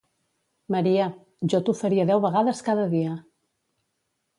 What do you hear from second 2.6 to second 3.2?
cada dia!